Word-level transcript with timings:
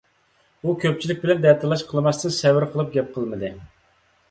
ئۇ 0.63 0.71
كۆپچىلىك 0.83 1.21
بىلەن 1.25 1.43
دەتالاش 1.43 1.85
قىلماستىن 1.91 2.35
سەۋر 2.39 2.69
قىلىپ 2.75 2.91
گەپ 2.99 3.15
قىلمىدى. 3.21 3.55